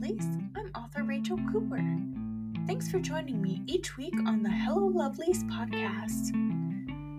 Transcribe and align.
I'm 0.00 0.72
author 0.74 1.02
Rachel 1.02 1.38
Cooper. 1.52 1.84
Thanks 2.66 2.90
for 2.90 2.98
joining 2.98 3.42
me 3.42 3.60
each 3.66 3.98
week 3.98 4.14
on 4.26 4.42
the 4.42 4.48
Hello 4.48 4.90
Lovelies 4.90 5.46
podcast. 5.50 6.34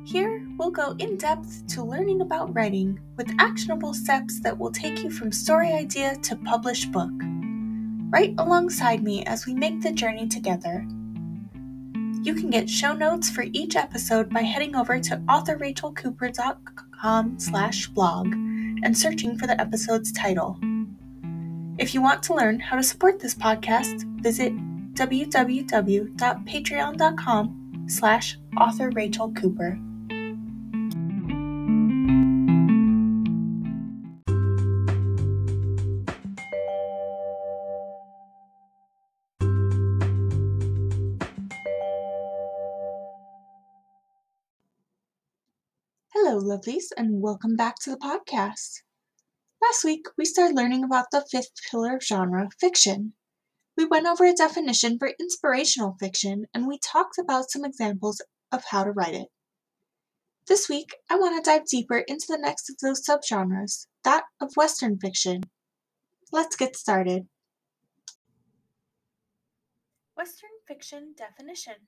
Here, 0.08 0.44
we'll 0.58 0.72
go 0.72 0.96
in 0.98 1.18
depth 1.18 1.68
to 1.68 1.84
learning 1.84 2.22
about 2.22 2.56
writing 2.56 3.00
with 3.16 3.32
actionable 3.38 3.94
steps 3.94 4.42
that 4.42 4.58
will 4.58 4.72
take 4.72 5.04
you 5.04 5.12
from 5.12 5.32
story 5.32 5.72
idea 5.72 6.16
to 6.24 6.36
published 6.38 6.92
book. 6.92 7.12
Right 8.10 8.34
alongside 8.40 9.04
me 9.04 9.24
as 9.26 9.46
we 9.46 9.54
make 9.54 9.82
the 9.82 9.92
journey 9.92 10.28
together. 10.28 10.84
You 12.24 12.34
can 12.34 12.50
get 12.50 12.68
show 12.68 12.94
notes 12.94 13.30
for 13.30 13.46
each 13.54 13.76
episode 13.76 14.32
by 14.32 14.42
heading 14.42 14.76
over 14.76 15.00
to 15.00 15.18
authorrachelcooper.com 15.18 17.40
slash 17.40 17.86
blog 17.90 18.34
and 18.34 18.98
searching 18.98 19.38
for 19.38 19.46
the 19.46 19.62
episode's 19.62 20.12
title. 20.12 20.58
If 21.80 21.96
you 21.96 22.04
want 22.04 22.22
to 22.24 22.36
learn 22.36 22.60
how 22.60 22.78
to 22.78 22.84
support 22.84 23.20
this 23.20 23.34
podcast, 23.34 24.04
visit 24.22 24.54
www.patreon.com 24.94 27.86
slash 27.88 28.38
author 28.56 28.92
Rachel 28.92 29.32
Cooper. 29.32 29.80
Hello, 46.14 46.40
lovelies, 46.40 46.92
and 46.96 47.20
welcome 47.20 47.56
back 47.56 47.80
to 47.80 47.90
the 47.90 47.98
podcast. 47.98 48.84
Last 49.70 49.86
week, 49.86 50.08
we 50.18 50.26
started 50.26 50.58
learning 50.58 50.84
about 50.84 51.06
the 51.12 51.26
fifth 51.32 51.54
pillar 51.72 51.96
of 51.96 52.04
genre, 52.04 52.50
fiction. 52.60 53.14
We 53.78 53.86
went 53.86 54.06
over 54.06 54.26
a 54.26 54.34
definition 54.34 55.00
for 55.00 55.14
inspirational 55.18 55.96
fiction 56.02 56.48
and 56.54 56.68
we 56.68 56.78
talked 56.78 57.18
about 57.18 57.50
some 57.50 57.64
examples 57.64 58.22
of 58.52 58.66
how 58.66 58.84
to 58.84 58.92
write 58.92 59.14
it. 59.14 59.30
This 60.48 60.68
week, 60.68 60.98
I 61.10 61.16
want 61.16 61.42
to 61.42 61.50
dive 61.50 61.66
deeper 61.66 62.00
into 62.00 62.26
the 62.28 62.38
next 62.38 62.70
of 62.70 62.78
those 62.80 63.08
subgenres, 63.08 63.88
that 64.04 64.26
of 64.42 64.58
Western 64.58 65.00
fiction. 65.00 65.44
Let's 66.34 66.58
get 66.58 66.76
started. 66.76 67.28
Western 70.18 70.50
fiction 70.68 71.14
definition 71.18 71.88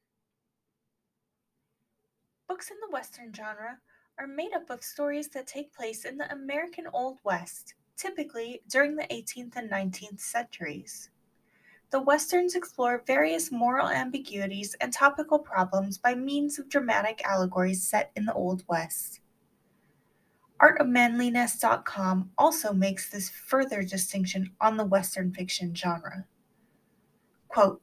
Books 2.48 2.72
in 2.72 2.78
the 2.80 2.94
Western 2.94 3.34
genre 3.34 3.80
are 4.18 4.28
made 4.28 4.54
up 4.54 4.70
of 4.70 4.84
stories 4.84 5.28
that 5.30 5.48
take 5.48 5.74
place 5.74 6.06
in 6.06 6.18
the 6.18 6.32
American 6.32 6.88
Old 6.94 7.18
West, 7.24 7.74
typically 7.98 8.62
during 8.70 8.96
the 8.96 9.04
18th 9.04 9.56
and 9.56 9.70
19th 9.70 10.20
centuries. 10.20 11.10
The 11.92 12.02
Westerns 12.02 12.56
explore 12.56 13.04
various 13.06 13.52
moral 13.52 13.88
ambiguities 13.88 14.76
and 14.82 14.92
topical 14.92 15.40
problems 15.40 15.98
by 15.98 16.16
means 16.16 16.58
of 16.58 16.70
dramatic 16.70 17.22
allegories 17.24 17.84
set 17.84 18.12
in 18.16 18.26
the 18.26 18.34
Old 18.34 18.64
West. 18.68 19.20
Artofmanliness.com 20.62 22.32
also 22.38 22.74
makes 22.74 23.10
this 23.10 23.30
further 23.30 23.84
distinction 23.84 24.52
on 24.62 24.78
the 24.78 24.86
Western 24.86 25.34
fiction 25.34 25.76
genre. 25.76 26.26
Quote, 27.50 27.82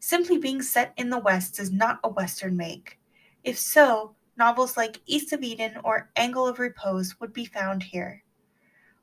Simply 0.00 0.38
being 0.38 0.62
set 0.62 0.92
in 0.96 1.10
the 1.10 1.18
West 1.18 1.56
does 1.56 1.72
not 1.72 2.00
a 2.04 2.08
Western 2.08 2.56
make. 2.56 2.98
If 3.42 3.58
so, 3.58 4.14
Novels 4.38 4.76
like 4.76 5.00
East 5.06 5.32
of 5.32 5.42
Eden 5.42 5.78
or 5.82 6.10
Angle 6.14 6.46
of 6.46 6.58
Repose 6.58 7.18
would 7.20 7.32
be 7.32 7.46
found 7.46 7.82
here. 7.82 8.22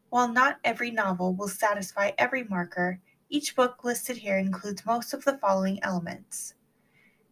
While 0.09 0.27
not 0.27 0.59
every 0.63 0.91
novel 0.91 1.33
will 1.33 1.47
satisfy 1.47 2.11
every 2.19 2.43
marker, 2.43 2.99
each 3.29 3.55
book 3.55 3.83
listed 3.83 4.17
here 4.17 4.37
includes 4.37 4.85
most 4.85 5.11
of 5.11 5.25
the 5.25 5.39
following 5.39 5.83
elements. 5.83 6.53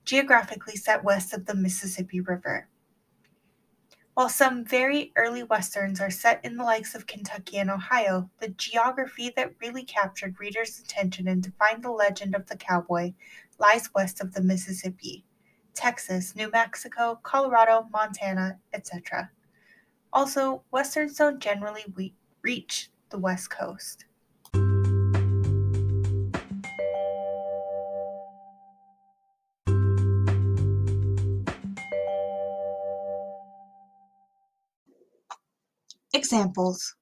Geographically 0.03 0.75
set 0.75 1.03
west 1.03 1.31
of 1.31 1.45
the 1.45 1.53
Mississippi 1.53 2.21
River. 2.21 2.67
While 4.15 4.29
some 4.29 4.65
very 4.65 5.13
early 5.15 5.43
westerns 5.43 6.01
are 6.01 6.09
set 6.09 6.43
in 6.43 6.57
the 6.57 6.63
likes 6.63 6.95
of 6.95 7.05
Kentucky 7.05 7.57
and 7.57 7.69
Ohio, 7.69 8.31
the 8.39 8.49
geography 8.49 9.31
that 9.35 9.53
really 9.61 9.83
captured 9.83 10.39
readers' 10.39 10.79
attention 10.79 11.27
and 11.27 11.43
defined 11.43 11.83
the 11.83 11.91
legend 11.91 12.33
of 12.33 12.47
the 12.47 12.57
cowboy 12.57 13.13
lies 13.59 13.89
west 13.93 14.19
of 14.19 14.33
the 14.33 14.41
Mississippi. 14.41 15.23
Texas, 15.73 16.35
New 16.35 16.49
Mexico, 16.51 17.19
Colorado, 17.23 17.87
Montana, 17.91 18.59
etc. 18.73 19.31
Also, 20.13 20.63
westerns 20.71 21.15
don't 21.15 21.39
generally 21.39 21.85
we- 21.95 22.13
reach 22.41 22.89
the 23.09 23.17
West 23.17 23.49
Coast. 23.49 24.05
Examples 36.13 36.95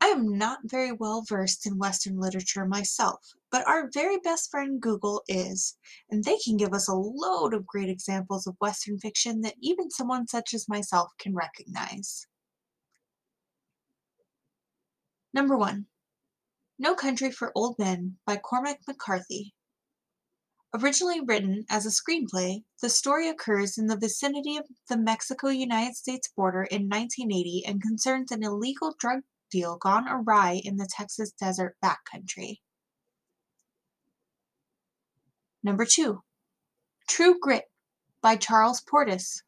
I 0.00 0.06
am 0.06 0.38
not 0.38 0.60
very 0.64 0.92
well 0.92 1.22
versed 1.28 1.66
in 1.66 1.76
Western 1.78 2.18
literature 2.18 2.64
myself, 2.64 3.34
but 3.50 3.66
our 3.66 3.90
very 3.92 4.18
best 4.18 4.50
friend 4.50 4.80
Google 4.80 5.22
is, 5.28 5.76
and 6.10 6.22
they 6.22 6.38
can 6.38 6.56
give 6.56 6.72
us 6.72 6.88
a 6.88 6.94
load 6.94 7.52
of 7.52 7.66
great 7.66 7.88
examples 7.88 8.46
of 8.46 8.56
Western 8.60 8.98
fiction 8.98 9.40
that 9.40 9.56
even 9.60 9.90
someone 9.90 10.28
such 10.28 10.54
as 10.54 10.68
myself 10.68 11.10
can 11.18 11.34
recognize. 11.34 12.26
Number 15.32 15.56
one, 15.56 15.86
No 16.78 16.94
Country 16.94 17.30
for 17.30 17.52
Old 17.54 17.78
Men 17.78 18.18
by 18.26 18.36
Cormac 18.36 18.80
McCarthy. 18.86 19.54
Originally 20.72 21.20
written 21.20 21.64
as 21.68 21.84
a 21.84 21.90
screenplay, 21.90 22.62
the 22.80 22.88
story 22.88 23.28
occurs 23.28 23.76
in 23.76 23.88
the 23.88 23.96
vicinity 23.96 24.56
of 24.56 24.66
the 24.88 24.96
Mexico 24.96 25.48
United 25.48 25.96
States 25.96 26.28
border 26.36 26.62
in 26.62 26.88
1980 26.88 27.64
and 27.66 27.82
concerns 27.82 28.30
an 28.30 28.44
illegal 28.44 28.94
drug 28.98 29.22
deal 29.50 29.76
gone 29.76 30.08
awry 30.08 30.60
in 30.64 30.76
the 30.76 30.88
Texas 30.88 31.32
desert 31.32 31.76
backcountry. 31.84 32.58
Number 35.62 35.84
two, 35.84 36.22
True 37.06 37.38
Grit 37.38 37.70
by 38.22 38.36
Charles 38.36 38.80
Portis. 38.80 39.42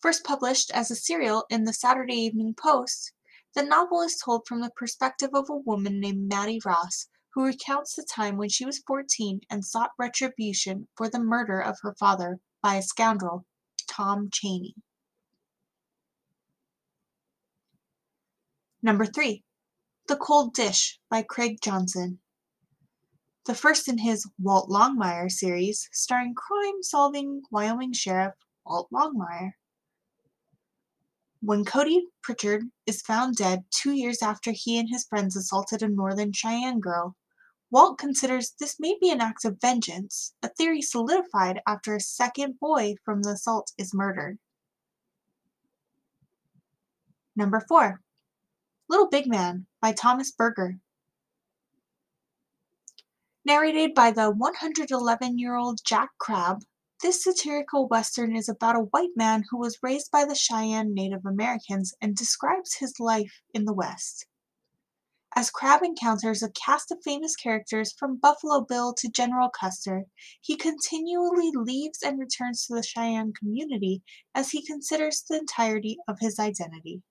First 0.00 0.22
published 0.22 0.70
as 0.72 0.90
a 0.90 0.96
serial 0.96 1.44
in 1.48 1.64
the 1.64 1.72
Saturday 1.72 2.16
Evening 2.16 2.54
Post, 2.54 3.12
the 3.54 3.62
novel 3.62 4.02
is 4.02 4.20
told 4.22 4.46
from 4.46 4.60
the 4.60 4.70
perspective 4.76 5.30
of 5.34 5.48
a 5.48 5.56
woman 5.56 5.98
named 5.98 6.28
Mattie 6.28 6.60
Ross, 6.64 7.08
who 7.34 7.44
recounts 7.44 7.94
the 7.94 8.04
time 8.04 8.36
when 8.36 8.48
she 8.48 8.66
was 8.66 8.82
14 8.86 9.40
and 9.50 9.64
sought 9.64 9.92
retribution 9.98 10.88
for 10.94 11.08
the 11.08 11.18
murder 11.18 11.60
of 11.60 11.78
her 11.82 11.94
father 11.98 12.40
by 12.62 12.76
a 12.76 12.82
scoundrel, 12.82 13.46
Tom 13.88 14.28
Chaney. 14.30 14.74
Number 18.82 19.06
three, 19.06 19.42
The 20.06 20.16
Cold 20.16 20.54
Dish 20.54 20.98
by 21.08 21.22
Craig 21.22 21.60
Johnson. 21.62 22.20
The 23.46 23.54
first 23.54 23.88
in 23.88 23.98
his 23.98 24.28
Walt 24.38 24.68
Longmire 24.68 25.30
series, 25.30 25.88
starring 25.92 26.34
crime 26.34 26.82
solving 26.82 27.42
Wyoming 27.50 27.94
Sheriff 27.94 28.34
Walt 28.66 28.88
Longmire. 28.92 29.52
When 31.40 31.64
Cody 31.64 32.06
Pritchard 32.22 32.64
is 32.84 33.00
found 33.00 33.36
dead 33.36 33.64
two 33.70 33.92
years 33.92 34.20
after 34.20 34.52
he 34.52 34.78
and 34.78 34.90
his 34.90 35.06
friends 35.06 35.36
assaulted 35.36 35.82
a 35.82 35.88
Northern 35.88 36.32
Cheyenne 36.32 36.80
girl, 36.80 37.16
Walt 37.70 37.98
considers 37.98 38.52
this 38.60 38.78
may 38.78 38.98
be 39.00 39.10
an 39.10 39.22
act 39.22 39.46
of 39.46 39.60
vengeance, 39.60 40.34
a 40.42 40.48
theory 40.48 40.82
solidified 40.82 41.62
after 41.66 41.94
a 41.94 42.00
second 42.00 42.58
boy 42.60 42.96
from 43.04 43.22
the 43.22 43.30
assault 43.30 43.72
is 43.78 43.94
murdered. 43.94 44.38
Number 47.34 47.60
4. 47.66 48.02
Little 48.90 49.08
Big 49.08 49.26
Man 49.26 49.66
by 49.80 49.92
Thomas 49.92 50.30
Berger. 50.30 50.78
Narrated 53.46 53.94
by 53.94 54.10
the 54.10 54.30
111 54.30 55.38
year 55.38 55.54
old 55.54 55.78
Jack 55.82 56.10
Crabb, 56.18 56.62
this 57.00 57.24
satirical 57.24 57.88
Western 57.88 58.36
is 58.36 58.50
about 58.50 58.76
a 58.76 58.80
white 58.90 59.16
man 59.16 59.44
who 59.48 59.56
was 59.56 59.78
raised 59.82 60.10
by 60.10 60.26
the 60.26 60.34
Cheyenne 60.34 60.92
Native 60.92 61.24
Americans 61.24 61.94
and 62.02 62.14
describes 62.14 62.74
his 62.74 63.00
life 63.00 63.40
in 63.54 63.64
the 63.64 63.72
West. 63.72 64.26
As 65.34 65.50
Crabb 65.50 65.82
encounters 65.82 66.42
a 66.42 66.50
cast 66.50 66.90
of 66.90 67.02
famous 67.02 67.34
characters 67.34 67.94
from 67.94 68.18
Buffalo 68.18 68.60
Bill 68.60 68.92
to 68.98 69.08
General 69.08 69.48
Custer, 69.48 70.04
he 70.42 70.58
continually 70.58 71.50
leaves 71.54 72.02
and 72.02 72.18
returns 72.18 72.66
to 72.66 72.74
the 72.74 72.82
Cheyenne 72.82 73.32
community 73.32 74.02
as 74.34 74.50
he 74.50 74.66
considers 74.66 75.22
the 75.22 75.38
entirety 75.38 75.96
of 76.06 76.18
his 76.20 76.38
identity. 76.38 77.02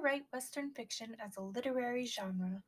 Write 0.00 0.24
Western 0.32 0.70
fiction 0.70 1.16
as 1.24 1.36
a 1.36 1.42
literary 1.42 2.06
genre. 2.06 2.62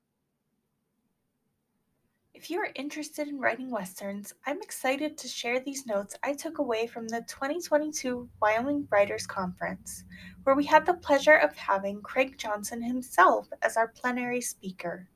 If 2.35 2.51
you 2.51 2.61
are 2.61 2.71
interested 2.77 3.27
in 3.27 3.41
writing 3.41 3.71
westerns, 3.71 4.33
I'm 4.47 4.63
excited 4.63 5.19
to 5.19 5.29
share 5.29 5.59
these 5.59 5.87
notes 5.87 6.15
I 6.23 6.35
took 6.35 6.59
away 6.59 6.87
from 6.87 7.09
the 7.09 7.25
2022 7.29 8.29
Wyoming 8.41 8.87
Writers 8.91 9.27
Conference, 9.27 10.05
where 10.45 10.55
we 10.55 10.65
had 10.65 10.87
the 10.87 10.95
pleasure 10.95 11.35
of 11.35 11.57
having 11.57 12.01
Craig 12.01 12.39
Johnson 12.39 12.81
himself 12.81 13.49
as 13.63 13.77
our 13.77 13.89
plenary 13.89 14.41
speaker. 14.41 15.09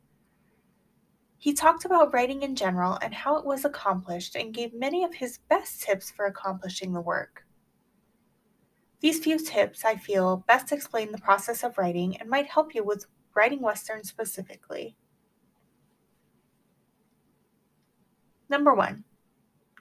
He 1.38 1.52
talked 1.52 1.84
about 1.84 2.12
writing 2.12 2.42
in 2.42 2.56
general 2.56 2.98
and 3.02 3.14
how 3.14 3.36
it 3.36 3.44
was 3.44 3.64
accomplished 3.64 4.34
and 4.34 4.54
gave 4.54 4.74
many 4.74 5.04
of 5.04 5.14
his 5.14 5.38
best 5.48 5.82
tips 5.82 6.10
for 6.10 6.26
accomplishing 6.26 6.92
the 6.92 7.00
work. 7.00 7.44
These 9.02 9.18
few 9.18 9.36
tips, 9.38 9.84
I 9.84 9.96
feel, 9.96 10.44
best 10.46 10.70
explain 10.70 11.10
the 11.10 11.18
process 11.18 11.64
of 11.64 11.76
writing 11.76 12.16
and 12.18 12.30
might 12.30 12.46
help 12.46 12.72
you 12.72 12.84
with 12.84 13.06
writing 13.34 13.60
westerns 13.60 14.08
specifically. 14.08 14.96
Number 18.48 18.74
one, 18.74 19.02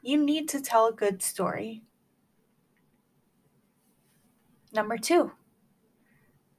you 0.01 0.17
need 0.17 0.49
to 0.49 0.61
tell 0.61 0.87
a 0.87 0.93
good 0.93 1.21
story. 1.21 1.83
Number 4.73 4.97
two, 4.97 5.33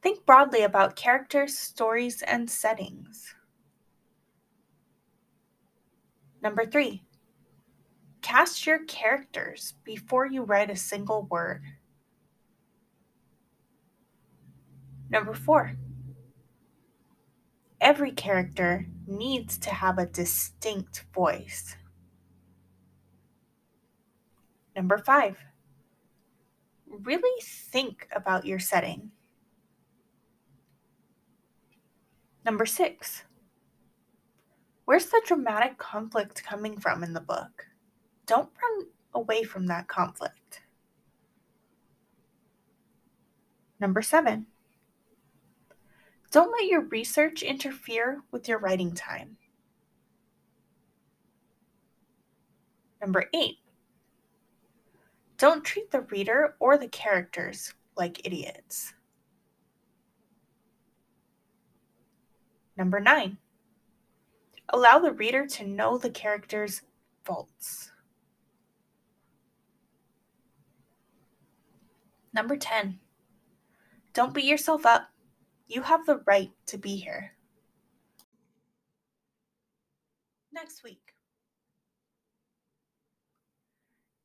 think 0.00 0.24
broadly 0.24 0.62
about 0.62 0.94
characters, 0.94 1.58
stories, 1.58 2.22
and 2.22 2.48
settings. 2.48 3.34
Number 6.42 6.64
three, 6.64 7.02
cast 8.20 8.66
your 8.66 8.84
characters 8.84 9.74
before 9.82 10.26
you 10.26 10.44
write 10.44 10.70
a 10.70 10.76
single 10.76 11.22
word. 11.24 11.62
Number 15.12 15.34
four, 15.34 15.72
every 17.82 18.12
character 18.12 18.86
needs 19.06 19.58
to 19.58 19.68
have 19.68 19.98
a 19.98 20.06
distinct 20.06 21.04
voice. 21.14 21.76
Number 24.74 24.96
five, 24.96 25.36
really 26.86 27.42
think 27.42 28.08
about 28.16 28.46
your 28.46 28.58
setting. 28.58 29.10
Number 32.46 32.64
six, 32.64 33.24
where's 34.86 35.06
the 35.06 35.20
dramatic 35.26 35.76
conflict 35.76 36.42
coming 36.42 36.80
from 36.80 37.04
in 37.04 37.12
the 37.12 37.20
book? 37.20 37.66
Don't 38.24 38.48
run 38.62 38.86
away 39.12 39.42
from 39.42 39.66
that 39.66 39.88
conflict. 39.88 40.62
Number 43.78 44.00
seven, 44.00 44.46
don't 46.32 46.50
let 46.50 46.66
your 46.66 46.80
research 46.80 47.42
interfere 47.42 48.22
with 48.30 48.48
your 48.48 48.58
writing 48.58 48.92
time. 48.94 49.36
Number 53.02 53.26
eight, 53.34 53.58
don't 55.36 55.62
treat 55.62 55.90
the 55.90 56.00
reader 56.00 56.56
or 56.58 56.78
the 56.78 56.88
characters 56.88 57.74
like 57.96 58.26
idiots. 58.26 58.94
Number 62.78 62.98
nine, 62.98 63.36
allow 64.70 64.98
the 64.98 65.12
reader 65.12 65.46
to 65.46 65.66
know 65.66 65.98
the 65.98 66.10
character's 66.10 66.80
faults. 67.24 67.90
Number 72.32 72.56
10, 72.56 72.98
don't 74.14 74.32
beat 74.32 74.46
yourself 74.46 74.86
up. 74.86 75.11
You 75.72 75.80
have 75.80 76.04
the 76.04 76.20
right 76.26 76.50
to 76.66 76.76
be 76.76 76.96
here. 76.96 77.32
Next 80.52 80.84
week. 80.84 81.14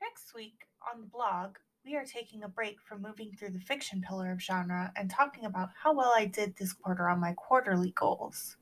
Next 0.02 0.36
week, 0.36 0.66
on 0.94 1.00
the 1.00 1.08
blog, 1.08 1.56
we 1.86 1.96
are 1.96 2.04
taking 2.04 2.44
a 2.44 2.50
break 2.50 2.82
from 2.82 3.02
moving 3.02 3.32
through 3.32 3.52
the 3.52 3.62
fiction 3.62 4.04
pillar 4.06 4.34
of 4.34 4.42
genre 4.42 4.92
and 4.98 5.10
talking 5.10 5.46
about 5.46 5.70
how 5.82 5.94
well 5.94 6.12
I 6.14 6.26
did 6.26 6.54
this 6.58 6.74
quarter 6.74 7.08
on 7.08 7.22
my 7.22 7.32
quarterly 7.32 7.92
goals. 7.92 8.58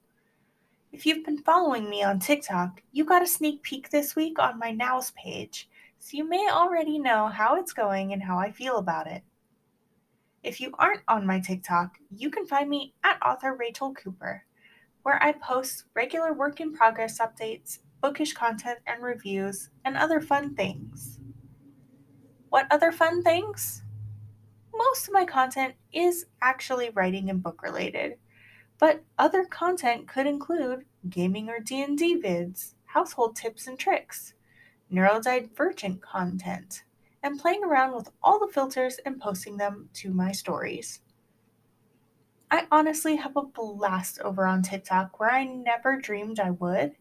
If 0.91 1.07
you've 1.07 1.25
been 1.25 1.41
following 1.41 1.89
me 1.89 2.03
on 2.03 2.19
TikTok, 2.19 2.83
you 2.91 3.03
got 3.03 3.23
a 3.23 3.27
sneak 3.27 3.63
peek 3.63 3.89
this 3.89 4.15
week 4.15 4.37
on 4.37 4.59
my 4.59 4.69
Nows 4.69 5.09
page, 5.17 5.67
so 5.97 6.17
you 6.17 6.29
may 6.29 6.49
already 6.51 6.99
know 6.99 7.29
how 7.29 7.55
it's 7.55 7.73
going 7.73 8.13
and 8.13 8.21
how 8.21 8.37
I 8.37 8.51
feel 8.51 8.77
about 8.77 9.07
it. 9.07 9.23
If 10.45 10.61
you 10.61 10.75
aren't 10.77 11.01
on 11.07 11.25
my 11.25 11.39
TikTok, 11.39 11.97
you 12.15 12.29
can 12.29 12.45
find 12.45 12.69
me 12.69 12.93
at 13.03 13.17
author 13.25 13.55
Rachel 13.55 13.95
Cooper, 13.95 14.45
where 15.01 15.21
I 15.21 15.31
post 15.31 15.85
regular 15.95 16.33
work 16.33 16.61
in 16.61 16.71
progress 16.71 17.17
updates, 17.17 17.79
bookish 17.99 18.33
content 18.33 18.77
and 18.85 19.01
reviews, 19.01 19.71
and 19.85 19.97
other 19.97 20.21
fun 20.21 20.53
things. 20.53 21.19
What 22.49 22.67
other 22.69 22.91
fun 22.91 23.23
things? 23.23 23.81
Most 24.75 25.07
of 25.07 25.15
my 25.15 25.25
content 25.25 25.73
is 25.91 26.27
actually 26.43 26.91
writing 26.91 27.31
and 27.31 27.41
book 27.41 27.63
related, 27.63 28.17
but 28.77 29.03
other 29.17 29.45
content 29.45 30.07
could 30.07 30.27
include 30.27 30.85
gaming 31.09 31.49
or 31.49 31.59
D&D 31.59 32.21
vids, 32.21 32.75
household 32.85 33.35
tips 33.35 33.65
and 33.65 33.79
tricks, 33.79 34.35
neurodivergent 34.93 36.01
content, 36.01 36.83
and 37.25 37.39
playing 37.39 37.63
around 37.63 37.95
with 37.95 38.07
all 38.21 38.37
the 38.37 38.53
filters 38.53 38.99
and 39.03 39.19
posting 39.19 39.57
them 39.57 39.89
to 39.93 40.13
my 40.13 40.31
stories. 40.31 41.01
I 42.51 42.67
honestly 42.71 43.15
have 43.15 43.35
a 43.35 43.41
blast 43.41 44.19
over 44.19 44.45
on 44.45 44.61
TikTok 44.61 45.19
where 45.19 45.31
I 45.31 45.43
never 45.43 45.99
dreamed 45.99 46.39
I 46.39 46.51
would. 46.51 46.95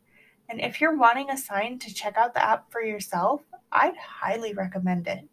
And 0.49 0.62
if 0.62 0.81
you're 0.81 0.97
wanting 0.97 1.29
a 1.29 1.37
sign 1.37 1.79
to 1.81 1.93
check 1.93 2.17
out 2.17 2.32
the 2.32 2.43
app 2.43 2.73
for 2.73 2.81
yourself, 2.81 3.43
I'd 3.71 3.99
highly 3.99 4.55
recommend 4.55 5.06
it. 5.09 5.29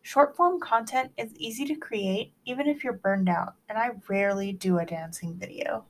Short 0.00 0.34
form 0.34 0.58
content 0.58 1.12
is 1.18 1.36
easy 1.36 1.66
to 1.66 1.76
create 1.76 2.32
even 2.46 2.66
if 2.66 2.82
you're 2.82 2.94
burned 2.94 3.28
out, 3.28 3.56
and 3.68 3.76
I 3.76 3.90
rarely 4.08 4.52
do 4.52 4.78
a 4.78 4.86
dancing 4.86 5.36
video. 5.36 5.84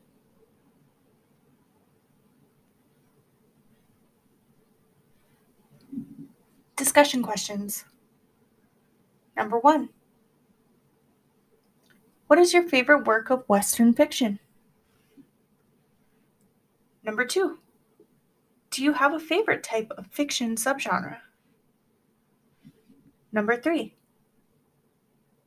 Discussion 6.74 7.22
questions. 7.22 7.84
Number 9.36 9.58
one 9.58 9.90
What 12.26 12.38
is 12.38 12.52
your 12.52 12.68
favorite 12.68 13.06
work 13.06 13.30
of 13.30 13.48
Western 13.48 13.92
fiction? 13.92 14.38
Number 17.02 17.24
two 17.24 17.58
Do 18.70 18.82
you 18.82 18.94
have 18.94 19.12
a 19.12 19.20
favorite 19.20 19.62
type 19.62 19.92
of 19.96 20.06
fiction 20.08 20.56
subgenre? 20.56 21.18
Number 23.32 23.56
three 23.56 23.94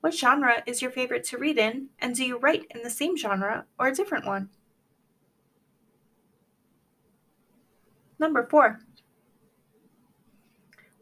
what 0.07 0.13
genre 0.13 0.63
is 0.65 0.81
your 0.81 0.91
favorite 0.91 1.25
to 1.25 1.37
read 1.37 1.57
in, 1.57 1.89
and 1.99 2.15
do 2.15 2.23
you 2.23 2.37
write 2.37 2.65
in 2.73 2.81
the 2.81 2.89
same 2.89 3.17
genre 3.17 3.65
or 3.79 3.87
a 3.87 3.93
different 3.93 4.25
one? 4.25 4.49
Number 8.19 8.43
four. 8.43 8.79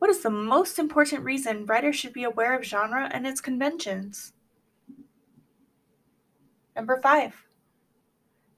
What 0.05 0.15
is 0.15 0.21
the 0.21 0.29
most 0.29 0.77
important 0.77 1.23
reason 1.23 1.65
writers 1.65 1.95
should 1.95 2.13
be 2.13 2.25
aware 2.25 2.55
of 2.55 2.63
genre 2.63 3.09
and 3.11 3.25
its 3.25 3.41
conventions? 3.41 4.33
Number 6.75 7.01
five. 7.01 7.33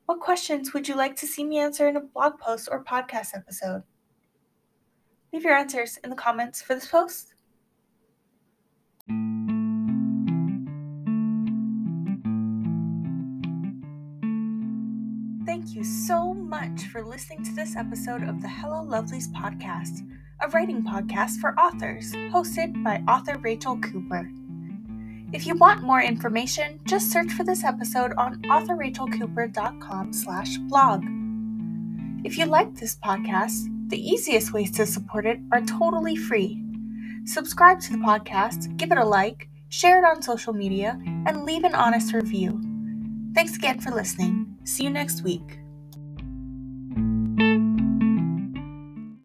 What 0.07 0.19
questions 0.19 0.73
would 0.73 0.89
you 0.89 0.95
like 0.97 1.15
to 1.15 1.25
see 1.25 1.45
me 1.45 1.59
answer 1.59 1.87
in 1.87 1.95
a 1.95 2.01
blog 2.01 2.37
post 2.37 2.67
or 2.69 2.83
podcast 2.83 3.33
episode? 3.33 3.83
Leave 5.31 5.45
your 5.45 5.55
answers 5.55 5.95
in 6.03 6.09
the 6.09 6.17
comments 6.17 6.61
for 6.61 6.75
this 6.75 6.89
post. 6.89 7.33
Thank 15.45 15.73
you 15.73 15.85
so 15.85 16.33
much 16.33 16.87
for 16.87 17.05
listening 17.05 17.45
to 17.45 17.55
this 17.55 17.77
episode 17.77 18.23
of 18.23 18.41
the 18.41 18.49
Hello 18.49 18.85
Lovelies 18.85 19.31
podcast, 19.31 20.01
a 20.41 20.49
writing 20.49 20.83
podcast 20.83 21.37
for 21.37 21.57
authors, 21.59 22.11
hosted 22.31 22.83
by 22.83 23.03
author 23.07 23.37
Rachel 23.39 23.77
Cooper. 23.79 24.29
If 25.33 25.45
you 25.45 25.55
want 25.55 25.83
more 25.83 26.01
information, 26.01 26.79
just 26.85 27.11
search 27.11 27.31
for 27.31 27.43
this 27.43 27.63
episode 27.63 28.13
on 28.17 28.41
authorrachelcooper.com 28.43 30.13
slash 30.13 30.57
blog. 30.69 31.03
If 32.23 32.37
you 32.37 32.45
like 32.45 32.75
this 32.75 32.95
podcast, 32.95 33.89
the 33.89 33.99
easiest 33.99 34.53
ways 34.53 34.71
to 34.71 34.85
support 34.85 35.25
it 35.25 35.39
are 35.51 35.61
totally 35.61 36.15
free. 36.15 36.63
Subscribe 37.25 37.79
to 37.81 37.91
the 37.91 37.97
podcast, 37.97 38.77
give 38.77 38.91
it 38.91 38.97
a 38.97 39.05
like, 39.05 39.49
share 39.69 39.97
it 39.99 40.07
on 40.07 40.21
social 40.21 40.53
media, 40.53 40.99
and 41.25 41.43
leave 41.43 41.63
an 41.63 41.75
honest 41.75 42.13
review. 42.13 42.61
Thanks 43.33 43.55
again 43.55 43.79
for 43.79 43.91
listening. 43.91 44.57
See 44.63 44.83
you 44.83 44.89
next 44.89 45.23
week. 45.23 45.59